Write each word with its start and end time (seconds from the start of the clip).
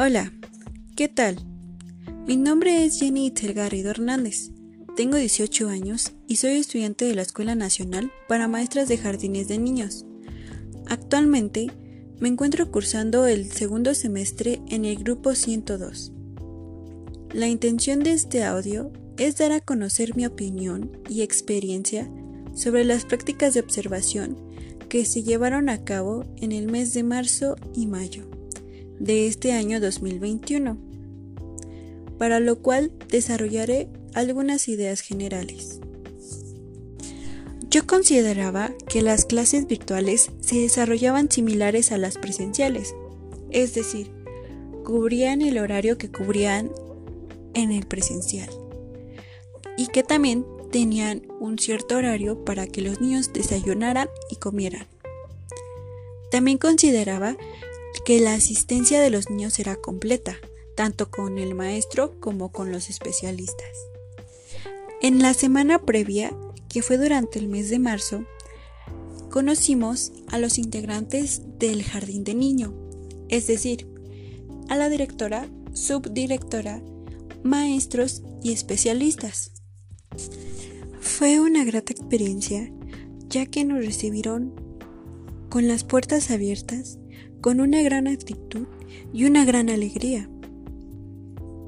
Hola, 0.00 0.32
¿qué 0.94 1.08
tal? 1.08 1.38
Mi 2.24 2.36
nombre 2.36 2.84
es 2.84 3.00
Jenny 3.00 3.26
Itzel 3.26 3.52
Garrido 3.52 3.90
Hernández. 3.90 4.52
Tengo 4.94 5.16
18 5.16 5.68
años 5.68 6.12
y 6.28 6.36
soy 6.36 6.52
estudiante 6.52 7.04
de 7.04 7.16
la 7.16 7.22
Escuela 7.22 7.56
Nacional 7.56 8.12
para 8.28 8.46
Maestras 8.46 8.86
de 8.86 8.96
Jardines 8.96 9.48
de 9.48 9.58
Niños. 9.58 10.06
Actualmente 10.86 11.72
me 12.20 12.28
encuentro 12.28 12.70
cursando 12.70 13.26
el 13.26 13.50
segundo 13.50 13.92
semestre 13.92 14.62
en 14.68 14.84
el 14.84 15.02
grupo 15.02 15.34
102. 15.34 16.12
La 17.34 17.48
intención 17.48 17.98
de 17.98 18.12
este 18.12 18.44
audio 18.44 18.92
es 19.16 19.38
dar 19.38 19.50
a 19.50 19.60
conocer 19.60 20.14
mi 20.14 20.26
opinión 20.26 20.92
y 21.08 21.22
experiencia 21.22 22.08
sobre 22.54 22.84
las 22.84 23.04
prácticas 23.04 23.54
de 23.54 23.60
observación 23.60 24.38
que 24.88 25.04
se 25.04 25.24
llevaron 25.24 25.68
a 25.68 25.82
cabo 25.82 26.24
en 26.36 26.52
el 26.52 26.70
mes 26.70 26.94
de 26.94 27.02
marzo 27.02 27.56
y 27.74 27.88
mayo 27.88 28.37
de 28.98 29.26
este 29.26 29.52
año 29.52 29.80
2021, 29.80 30.76
para 32.18 32.40
lo 32.40 32.60
cual 32.60 32.92
desarrollaré 33.08 33.88
algunas 34.14 34.68
ideas 34.68 35.00
generales. 35.00 35.80
Yo 37.70 37.86
consideraba 37.86 38.72
que 38.88 39.02
las 39.02 39.26
clases 39.26 39.66
virtuales 39.66 40.30
se 40.40 40.56
desarrollaban 40.56 41.30
similares 41.30 41.92
a 41.92 41.98
las 41.98 42.16
presenciales, 42.16 42.94
es 43.50 43.74
decir, 43.74 44.10
cubrían 44.84 45.42
el 45.42 45.58
horario 45.58 45.98
que 45.98 46.10
cubrían 46.10 46.70
en 47.54 47.70
el 47.72 47.86
presencial 47.86 48.48
y 49.76 49.88
que 49.88 50.02
también 50.02 50.46
tenían 50.72 51.22
un 51.40 51.58
cierto 51.58 51.96
horario 51.96 52.44
para 52.44 52.66
que 52.66 52.80
los 52.80 53.00
niños 53.00 53.32
desayunaran 53.32 54.08
y 54.30 54.36
comieran. 54.36 54.86
También 56.30 56.58
consideraba 56.58 57.36
que 58.08 58.22
la 58.22 58.32
asistencia 58.32 59.02
de 59.02 59.10
los 59.10 59.28
niños 59.28 59.58
era 59.58 59.76
completa, 59.76 60.38
tanto 60.74 61.10
con 61.10 61.36
el 61.36 61.54
maestro 61.54 62.18
como 62.20 62.50
con 62.50 62.72
los 62.72 62.88
especialistas. 62.88 63.68
En 65.02 65.20
la 65.20 65.34
semana 65.34 65.82
previa, 65.82 66.34
que 66.70 66.80
fue 66.80 66.96
durante 66.96 67.38
el 67.38 67.48
mes 67.48 67.68
de 67.68 67.78
marzo, 67.78 68.24
conocimos 69.28 70.12
a 70.26 70.38
los 70.38 70.56
integrantes 70.56 71.42
del 71.58 71.82
jardín 71.82 72.24
de 72.24 72.34
niño, 72.34 72.72
es 73.28 73.46
decir, 73.46 73.86
a 74.70 74.76
la 74.76 74.88
directora, 74.88 75.46
subdirectora, 75.74 76.82
maestros 77.42 78.22
y 78.42 78.54
especialistas. 78.54 79.52
Fue 80.98 81.40
una 81.40 81.62
grata 81.62 81.92
experiencia, 81.92 82.72
ya 83.28 83.44
que 83.44 83.66
nos 83.66 83.84
recibieron 83.84 84.54
con 85.50 85.68
las 85.68 85.84
puertas 85.84 86.30
abiertas, 86.30 86.98
con 87.40 87.60
una 87.60 87.82
gran 87.82 88.06
actitud 88.08 88.66
y 89.12 89.24
una 89.24 89.44
gran 89.44 89.70
alegría, 89.70 90.28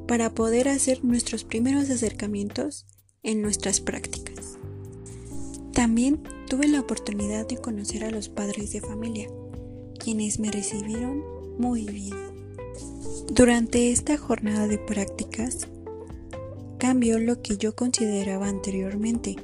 para 0.07 0.35
poder 0.35 0.69
hacer 0.69 1.05
nuestros 1.05 1.45
primeros 1.45 1.89
acercamientos 1.91 2.87
en 3.23 3.43
nuestras 3.43 3.81
prácticas. 3.81 4.59
También 5.73 6.21
tuve 6.49 6.67
la 6.67 6.81
oportunidad 6.81 7.47
de 7.47 7.59
conocer 7.59 8.05
a 8.05 8.11
los 8.11 8.29
padres 8.29 8.73
de 8.73 8.81
familia, 8.81 9.29
quienes 9.99 10.41
me 10.41 10.51
recibieron 10.51 11.23
muy 11.59 11.85
bien. 11.87 12.17
Durante 13.33 13.93
esta 13.93 14.17
jornada 14.17 14.67
de 14.67 14.79
prácticas, 14.79 15.69
cambió 16.79 17.19
lo 17.19 17.43
que 17.43 17.57
yo 17.59 17.77
consideraba 17.77 18.49
anteriormente 18.49 19.37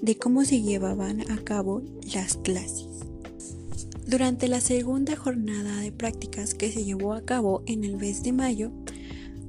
de 0.00 0.16
cómo 0.16 0.44
se 0.44 0.62
llevaban 0.62 1.28
a 1.32 1.38
cabo 1.38 1.82
las 2.14 2.36
clases. 2.36 2.86
Durante 4.06 4.48
la 4.48 4.60
segunda 4.60 5.16
jornada 5.16 5.80
de 5.80 5.92
prácticas 5.92 6.54
que 6.54 6.70
se 6.70 6.84
llevó 6.84 7.14
a 7.14 7.24
cabo 7.24 7.62
en 7.66 7.84
el 7.84 7.96
mes 7.96 8.22
de 8.22 8.32
mayo, 8.32 8.72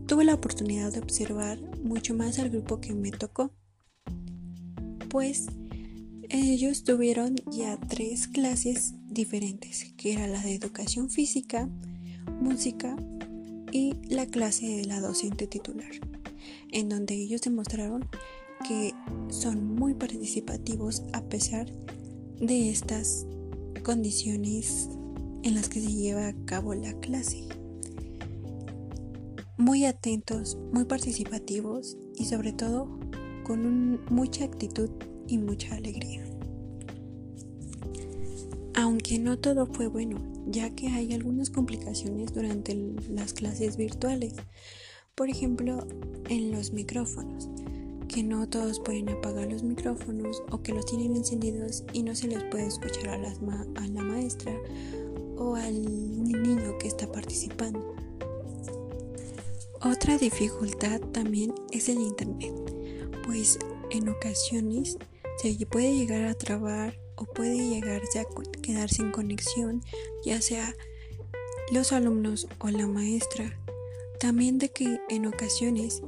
tuve 0.07 0.25
la 0.25 0.33
oportunidad 0.33 0.91
de 0.93 0.99
observar 0.99 1.59
mucho 1.83 2.13
más 2.13 2.39
al 2.39 2.49
grupo 2.49 2.79
que 2.79 2.93
me 2.93 3.11
tocó, 3.11 3.51
pues 5.09 5.47
ellos 6.29 6.83
tuvieron 6.83 7.35
ya 7.51 7.79
tres 7.79 8.27
clases 8.27 8.93
diferentes, 9.07 9.93
que 9.97 10.13
era 10.13 10.27
la 10.27 10.41
de 10.41 10.55
educación 10.55 11.09
física, 11.09 11.69
música 12.41 12.95
y 13.71 13.93
la 14.07 14.25
clase 14.25 14.67
de 14.67 14.85
la 14.85 15.01
docente 15.01 15.47
titular 15.47 15.91
en 16.73 16.89
donde 16.89 17.13
ellos 17.13 17.41
demostraron 17.41 18.05
que 18.67 18.93
son 19.29 19.75
muy 19.75 19.93
participativos 19.93 21.03
a 21.13 21.21
pesar 21.23 21.71
de 22.39 22.69
estas 22.69 23.25
condiciones 23.83 24.89
en 25.43 25.55
las 25.55 25.69
que 25.69 25.81
se 25.81 25.91
lleva 25.91 26.27
a 26.27 26.45
cabo 26.45 26.73
la 26.73 26.93
clase. 26.99 27.43
Muy 29.57 29.85
atentos, 29.85 30.57
muy 30.71 30.85
participativos 30.85 31.97
y 32.17 32.25
sobre 32.25 32.53
todo 32.53 32.99
con 33.43 34.03
mucha 34.09 34.45
actitud 34.45 34.89
y 35.27 35.37
mucha 35.37 35.75
alegría. 35.75 36.23
Aunque 38.75 39.19
no 39.19 39.37
todo 39.37 39.67
fue 39.67 39.87
bueno, 39.87 40.17
ya 40.47 40.69
que 40.71 40.87
hay 40.87 41.13
algunas 41.13 41.49
complicaciones 41.49 42.33
durante 42.33 42.75
las 43.09 43.33
clases 43.33 43.77
virtuales, 43.77 44.33
por 45.13 45.29
ejemplo, 45.29 45.85
en 46.29 46.51
los 46.51 46.73
micrófonos, 46.73 47.49
que 48.13 48.21
no 48.21 48.47
todos 48.47 48.79
pueden 48.79 49.09
apagar 49.09 49.51
los 49.51 49.63
micrófonos 49.63 50.43
o 50.51 50.61
que 50.61 50.71
los 50.71 50.85
tienen 50.85 51.15
encendidos 51.15 51.83
y 51.93 52.03
no 52.03 52.13
se 52.13 52.27
les 52.27 52.43
puede 52.43 52.67
escuchar 52.67 53.09
a, 53.09 53.17
la 53.17 54.03
maestra 54.03 54.53
o 55.35 55.55
al 55.55 55.83
niño 56.23 56.77
que 56.77 56.87
está 56.87 57.11
participando. 57.11 57.95
Otra 59.81 60.19
dificultad 60.19 61.01
también 61.11 61.55
es 61.71 61.89
el 61.89 61.99
internet, 61.99 62.53
pues 63.25 63.57
en 63.89 64.07
ocasiones 64.07 64.97
se 65.41 65.65
puede 65.65 65.95
llegar 65.95 66.23
a 66.25 66.35
trabar 66.35 66.95
o 67.15 67.25
puede 67.25 67.57
llegarse 67.57 68.19
a 68.19 68.25
quedar 68.61 68.89
sin 68.91 69.11
conexión, 69.11 69.81
ya 70.23 70.39
sea 70.39 70.75
los 71.71 71.91
alumnos 71.91 72.47
o 72.59 72.69
la 72.69 72.85
maestra 72.85 73.57
también 74.19 74.59
de 74.59 74.69
que 74.69 75.01
en 75.09 75.25
ocasiones 75.25 76.03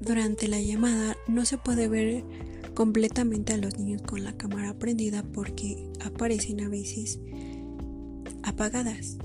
durante 0.00 0.48
la 0.48 0.60
llamada 0.60 1.16
no 1.26 1.44
se 1.44 1.58
puede 1.58 1.88
ver 1.88 2.24
completamente 2.74 3.54
a 3.54 3.56
los 3.56 3.78
niños 3.78 4.02
con 4.02 4.22
la 4.22 4.36
cámara 4.36 4.74
prendida 4.74 5.22
porque 5.22 5.90
aparecen 6.04 6.60
a 6.60 6.68
veces 6.68 7.18
apagadas. 8.42 9.16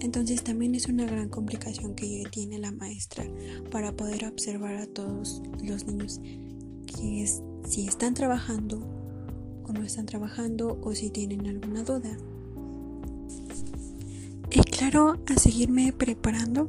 Entonces 0.00 0.42
también 0.42 0.74
es 0.74 0.86
una 0.86 1.04
gran 1.04 1.28
complicación 1.28 1.94
que 1.94 2.24
tiene 2.30 2.58
la 2.58 2.72
maestra 2.72 3.24
para 3.70 3.92
poder 3.92 4.26
observar 4.26 4.76
a 4.76 4.86
todos 4.86 5.42
los 5.62 5.86
niños 5.86 6.20
si 7.64 7.86
están 7.86 8.14
trabajando 8.14 8.80
o 9.64 9.72
no 9.72 9.82
están 9.82 10.06
trabajando 10.06 10.78
o 10.82 10.94
si 10.94 11.10
tienen 11.10 11.46
alguna 11.46 11.82
duda. 11.82 12.16
Y 14.50 14.60
claro, 14.62 15.18
a 15.26 15.38
seguirme 15.38 15.92
preparando 15.92 16.68